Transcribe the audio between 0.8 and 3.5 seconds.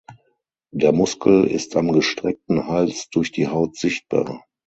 Muskel ist am gestreckten Hals durch die